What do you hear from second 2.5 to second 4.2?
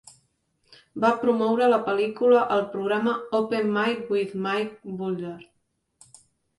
al programa "Open Mike